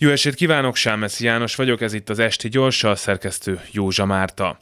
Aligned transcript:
Jó 0.00 0.10
estét 0.10 0.34
kívánok, 0.34 0.76
Sámeszi 0.76 1.24
János 1.24 1.54
vagyok, 1.54 1.80
ez 1.80 1.92
itt 1.92 2.08
az 2.08 2.18
Esti 2.18 2.48
Gyorsa, 2.48 2.90
a 2.90 2.96
szerkesztő 2.96 3.60
Józsa 3.70 4.04
Márta. 4.04 4.58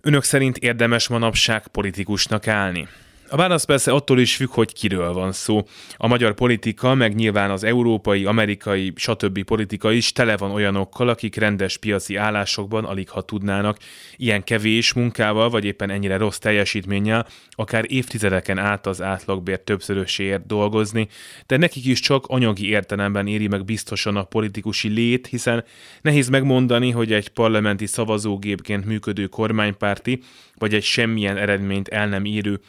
Önök 0.00 0.22
szerint 0.22 0.56
érdemes 0.56 1.08
manapság 1.08 1.66
politikusnak 1.66 2.46
állni? 2.46 2.88
A 3.30 3.36
válasz 3.36 3.64
persze 3.64 3.92
attól 3.92 4.20
is 4.20 4.36
függ, 4.36 4.50
hogy 4.50 4.72
kiről 4.72 5.12
van 5.12 5.32
szó. 5.32 5.62
A 5.96 6.06
magyar 6.06 6.34
politika, 6.34 6.94
meg 6.94 7.14
nyilván 7.14 7.50
az 7.50 7.64
európai, 7.64 8.24
amerikai, 8.24 8.92
stb. 8.96 9.42
politika 9.42 9.92
is 9.92 10.12
tele 10.12 10.36
van 10.36 10.50
olyanokkal, 10.50 11.08
akik 11.08 11.36
rendes 11.36 11.76
piaci 11.76 12.16
állásokban 12.16 12.84
alig 12.84 13.08
ha 13.08 13.22
tudnának 13.22 13.78
ilyen 14.16 14.44
kevés 14.44 14.92
munkával, 14.92 15.50
vagy 15.50 15.64
éppen 15.64 15.90
ennyire 15.90 16.16
rossz 16.16 16.38
teljesítménnyel, 16.38 17.26
akár 17.50 17.84
évtizedeken 17.88 18.58
át 18.58 18.86
az 18.86 19.02
átlagbér 19.02 19.58
többszöröséért 19.58 20.46
dolgozni, 20.46 21.08
de 21.46 21.56
nekik 21.56 21.86
is 21.86 22.00
csak 22.00 22.26
anyagi 22.26 22.68
értelemben 22.68 23.26
éri 23.26 23.48
meg 23.48 23.64
biztosan 23.64 24.16
a 24.16 24.22
politikusi 24.24 24.88
lét, 24.88 25.26
hiszen 25.26 25.64
nehéz 26.00 26.28
megmondani, 26.28 26.90
hogy 26.90 27.12
egy 27.12 27.28
parlamenti 27.28 27.86
szavazógépként 27.86 28.84
működő 28.84 29.26
kormánypárti, 29.26 30.20
vagy 30.58 30.74
egy 30.74 30.82
semmilyen 30.82 31.36
eredményt 31.36 31.88
el 31.88 32.08
nem 32.08 32.24
írő 32.24 32.60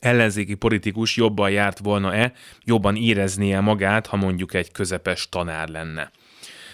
ellenzéki 0.50 0.56
politikus 0.56 1.16
jobban 1.18 1.52
járt 1.52 1.80
volna-e, 1.80 2.34
jobban 2.66 2.96
éreznie 2.96 3.60
magát, 3.60 4.08
ha 4.08 4.18
mondjuk 4.18 4.54
egy 4.54 4.72
közepes 4.72 5.30
tanár 5.30 5.68
lenne. 5.70 6.12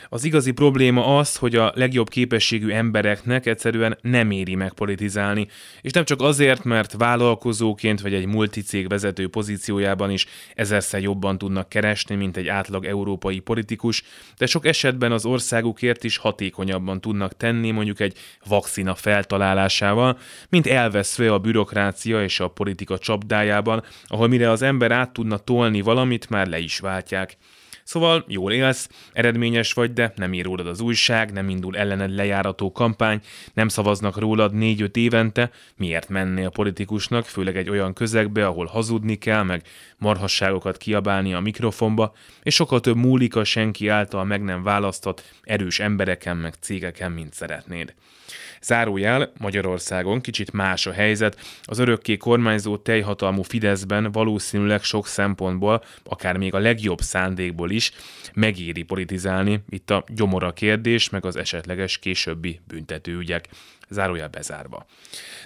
Az 0.10 0.24
igazi 0.24 0.52
probléma 0.52 1.18
az, 1.18 1.36
hogy 1.36 1.56
a 1.56 1.72
legjobb 1.76 2.10
képességű 2.10 2.70
embereknek 2.70 3.46
egyszerűen 3.46 3.98
nem 4.02 4.32
éri 4.32 4.56
meg 4.56 4.74
politizálni, 4.74 5.48
és 5.82 5.92
nem 5.92 6.04
csak 6.04 6.22
azért, 6.22 6.64
mert 6.64 6.94
vállalkozóként 6.94 8.02
vagy 8.02 8.14
egy 8.14 8.26
multicég 8.26 8.88
vezető 8.88 9.28
pozíciójában 9.28 10.12
is 10.12 10.26
ezerszer 10.56 11.02
jobban 11.02 11.38
tudnak 11.38 11.70
keresni, 11.70 12.16
mint 12.16 12.38
egy 12.38 12.48
átlag 12.48 12.86
európai 12.86 13.40
politikus, 13.40 14.04
de 14.38 14.46
sok 14.46 14.66
esetben 14.66 15.12
az 15.12 15.26
országukért 15.26 16.04
is 16.04 16.18
hatékonyabban 16.18 17.02
tudnak 17.02 17.38
tenni 17.38 17.72
mondjuk 17.72 18.00
egy 18.00 18.18
vakcina 18.48 18.96
feltalálásával, 18.96 20.18
mint 20.50 20.68
elveszve 20.68 21.34
a 21.34 21.40
bürokrácia 21.40 22.24
és 22.24 22.40
a 22.40 22.48
politika 22.48 22.98
csapdájában, 22.98 23.84
ahol 24.08 24.28
mire 24.28 24.50
az 24.50 24.62
ember 24.62 24.92
át 24.92 25.14
tudna 25.14 25.38
tolni 25.38 25.82
valamit, 25.82 26.30
már 26.30 26.48
le 26.48 26.60
is 26.60 26.80
váltják. 26.80 27.38
Szóval 27.86 28.26
jól 28.28 28.52
élsz, 28.52 28.90
eredményes 29.14 29.74
vagy, 29.74 29.94
de 29.94 30.14
nem 30.16 30.34
ír 30.34 30.46
rólad 30.46 30.68
az 30.68 30.80
újság, 30.80 31.32
nem 31.32 31.50
indul 31.50 31.78
ellened 31.78 32.16
lejárató 32.16 32.72
kampány, 32.72 33.22
nem 33.54 33.68
szavaznak 33.68 34.18
rólad 34.18 34.54
négy-öt 34.54 34.98
évente, 34.98 35.52
miért 35.78 36.10
mennél 36.10 36.50
politikusnak, 36.50 37.26
főleg 37.26 37.58
egy 37.58 37.70
olyan 37.70 37.94
közegbe, 37.94 38.48
ahol 38.48 38.66
hazudni 38.66 39.16
kell, 39.16 39.44
meg 39.44 39.66
marhasságokat 39.98 40.78
kiabálni 40.78 41.34
a 41.34 41.40
mikrofonba, 41.40 42.14
és 42.44 42.56
sokkal 42.56 42.80
több 42.80 42.96
múlik 42.96 43.36
a 43.36 43.44
senki 43.44 43.88
által 43.88 44.24
meg 44.24 44.44
nem 44.44 44.64
választott 44.64 45.24
erős 45.44 45.80
embereken 45.80 46.38
meg 46.38 46.54
cégeken, 46.60 47.12
mint 47.12 47.34
szeretnéd. 47.34 47.94
Zárójel, 48.66 49.32
Magyarországon 49.40 50.22
kicsit 50.22 50.52
más 50.52 50.86
a 50.86 50.92
helyzet, 50.92 51.40
az 51.64 51.80
örökké 51.80 52.18
kormányzó 52.18 52.78
teljhatalmú 52.78 53.42
Fideszben 53.42 54.12
valószínűleg 54.12 54.84
sok 54.84 55.08
szempontból, 55.08 55.84
akár 56.04 56.38
még 56.38 56.54
a 56.54 56.60
legjobb 56.60 57.02
szándékból 57.02 57.70
is 57.76 57.92
megéri 58.34 58.84
politizálni, 58.84 59.64
itt 59.70 59.90
a 59.90 60.04
gyomora 60.08 60.52
kérdés, 60.52 61.10
meg 61.10 61.26
az 61.26 61.36
esetleges 61.36 61.98
későbbi 61.98 62.60
büntetőügyek. 62.68 63.48
Zárójel 63.90 64.28
bezárva. 64.28 64.86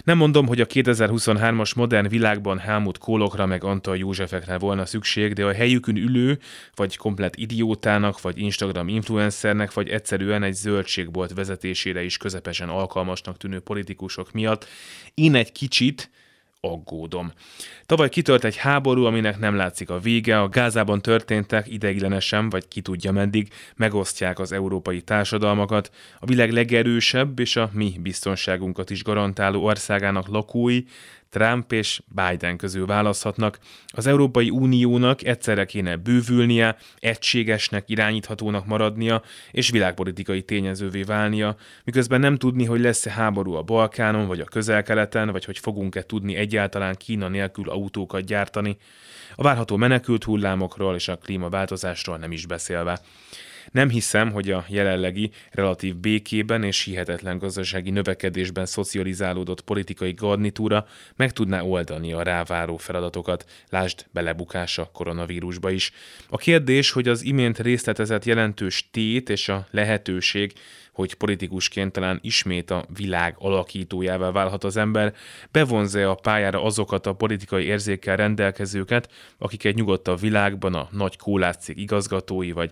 Nem 0.04 0.16
mondom, 0.16 0.46
hogy 0.46 0.60
a 0.60 0.66
2023-as 0.66 1.76
modern 1.76 2.08
világban 2.08 2.58
Helmut 2.58 2.98
Kólokra 2.98 3.46
meg 3.46 3.64
Antal 3.64 3.96
Józsefekre 3.96 4.58
volna 4.58 4.86
szükség, 4.86 5.32
de 5.32 5.44
a 5.44 5.52
helyükön 5.52 5.96
ülő, 5.96 6.38
vagy 6.74 6.96
komplet 6.96 7.36
idiótának, 7.36 8.20
vagy 8.20 8.38
Instagram 8.38 8.88
influencernek, 8.88 9.72
vagy 9.72 9.88
egyszerűen 9.88 10.42
egy 10.42 10.54
zöldségbolt 10.54 11.32
vezetésére 11.32 12.02
is 12.02 12.16
közepesen 12.16 12.68
alkalmasnak 12.68 13.36
tűnő 13.36 13.60
politikusok 13.60 14.32
miatt. 14.32 14.66
Én 15.14 15.34
egy 15.34 15.52
kicsit 15.52 16.10
aggódom. 16.60 17.32
Tavaly 17.86 18.08
kitört 18.08 18.44
egy 18.44 18.56
háború, 18.56 19.04
aminek 19.04 19.38
nem 19.38 19.56
látszik 19.56 19.90
a 19.90 19.98
vége, 19.98 20.40
a 20.40 20.48
Gázában 20.48 21.02
történtek 21.02 21.68
ideiglenesen, 21.68 22.50
vagy 22.50 22.68
ki 22.68 22.80
tudja 22.80 23.12
meddig, 23.12 23.48
megosztják 23.76 24.38
az 24.38 24.52
európai 24.52 25.00
társadalmakat, 25.00 25.90
a 26.18 26.26
világ 26.26 26.52
legerősebb 26.52 27.38
és 27.38 27.56
a 27.56 27.70
mi 27.72 27.94
biztonságunkat 28.00 28.90
is 28.90 29.02
garantáló 29.02 29.64
országának 29.64 30.28
lakói 30.28 30.82
Trump 31.30 31.72
és 31.72 32.02
Biden 32.06 32.56
közül 32.56 32.86
választhatnak. 32.86 33.58
Az 33.86 34.06
Európai 34.06 34.50
Uniónak 34.50 35.24
egyszerre 35.24 35.64
kéne 35.64 35.96
bővülnie, 35.96 36.76
egységesnek, 36.98 37.88
irányíthatónak 37.88 38.66
maradnia, 38.66 39.22
és 39.50 39.70
világpolitikai 39.70 40.42
tényezővé 40.42 41.02
válnia, 41.02 41.56
miközben 41.84 42.20
nem 42.20 42.36
tudni, 42.36 42.64
hogy 42.64 42.80
lesz-e 42.80 43.10
háború 43.10 43.52
a 43.52 43.62
Balkánon, 43.62 44.26
vagy 44.26 44.40
a 44.40 44.44
közel-keleten, 44.44 45.30
vagy 45.30 45.44
hogy 45.44 45.58
fogunk-e 45.58 46.02
tudni 46.02 46.34
egyáltalán 46.34 46.94
Kína 46.96 47.28
nélkül 47.28 47.70
autókat 47.70 48.24
gyártani, 48.24 48.76
a 49.34 49.42
várható 49.42 49.76
menekült 49.76 50.24
hullámokról 50.24 50.94
és 50.94 51.08
a 51.08 51.16
klímaváltozásról 51.16 52.16
nem 52.16 52.32
is 52.32 52.46
beszélve. 52.46 53.00
Nem 53.72 53.88
hiszem, 53.88 54.32
hogy 54.32 54.50
a 54.50 54.64
jelenlegi 54.68 55.30
relatív 55.50 55.96
békében 55.96 56.62
és 56.62 56.84
hihetetlen 56.84 57.38
gazdasági 57.38 57.90
növekedésben 57.90 58.66
szocializálódott 58.66 59.60
politikai 59.60 60.12
garnitúra 60.12 60.86
meg 61.16 61.32
tudná 61.32 61.60
oldani 61.62 62.12
a 62.12 62.22
ráváró 62.22 62.76
feladatokat, 62.76 63.44
lásd 63.68 64.06
belebukása 64.12 64.90
koronavírusba 64.92 65.70
is. 65.70 65.92
A 66.28 66.36
kérdés, 66.36 66.90
hogy 66.90 67.08
az 67.08 67.24
imént 67.24 67.58
részletezett 67.58 68.24
jelentős 68.24 68.88
tét 68.90 69.28
és 69.28 69.48
a 69.48 69.66
lehetőség, 69.70 70.52
hogy 71.00 71.14
politikusként 71.14 71.92
talán 71.92 72.18
ismét 72.22 72.70
a 72.70 72.84
világ 72.96 73.34
alakítójává 73.38 74.30
válhat 74.30 74.64
az 74.64 74.76
ember, 74.76 75.14
bevonza 75.52 76.10
a 76.10 76.14
pályára 76.14 76.62
azokat 76.62 77.06
a 77.06 77.12
politikai 77.12 77.64
érzékkel 77.64 78.16
rendelkezőket, 78.16 79.10
akik 79.38 79.64
egy 79.64 79.74
nyugodtabb 79.74 80.20
világban 80.20 80.74
a 80.74 80.88
nagy 80.90 81.16
kólátszék 81.16 81.78
igazgatói 81.78 82.52
vagy 82.52 82.70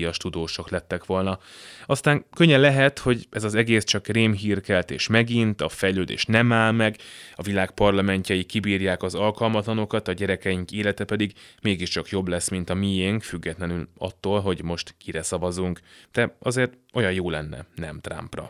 Nobel-díjas 0.00 0.16
tudósok 0.16 0.70
lettek 0.70 1.04
volna. 1.04 1.38
Aztán 1.86 2.24
könnyen 2.34 2.60
lehet, 2.60 2.98
hogy 2.98 3.26
ez 3.30 3.44
az 3.44 3.54
egész 3.54 3.84
csak 3.84 4.06
rémhírkelt, 4.06 4.90
és 4.90 5.06
megint 5.06 5.60
a 5.60 5.68
fejlődés 5.68 6.24
nem 6.24 6.52
áll 6.52 6.72
meg, 6.72 6.96
a 7.34 7.42
világ 7.42 7.70
parlamentjei 7.70 8.44
kibírják 8.44 9.02
az 9.02 9.14
alkalmatlanokat, 9.14 10.08
a 10.08 10.12
gyerekeink 10.12 10.72
élete 10.72 11.04
pedig 11.04 11.32
mégiscsak 11.62 12.08
jobb 12.08 12.28
lesz, 12.28 12.48
mint 12.48 12.70
a 12.70 12.74
miénk, 12.74 13.22
függetlenül 13.22 13.88
attól, 13.98 14.40
hogy 14.40 14.62
most 14.62 14.94
kire 14.98 15.22
szavazunk. 15.22 15.80
De 16.12 16.36
azért 16.38 16.72
olyan 16.92 17.12
jó 17.12 17.30
lenne, 17.30 17.66
nem 17.74 18.00
Trumpra. 18.00 18.48